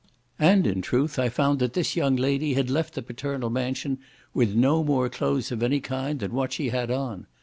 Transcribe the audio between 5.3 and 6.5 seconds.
of any kind than